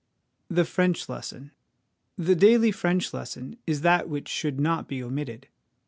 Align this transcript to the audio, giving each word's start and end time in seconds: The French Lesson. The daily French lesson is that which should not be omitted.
The 0.49 0.65
French 0.65 1.07
Lesson. 1.07 1.51
The 2.17 2.33
daily 2.33 2.71
French 2.71 3.13
lesson 3.13 3.57
is 3.67 3.81
that 3.81 4.09
which 4.09 4.29
should 4.29 4.59
not 4.59 4.87
be 4.87 5.03
omitted. 5.03 5.47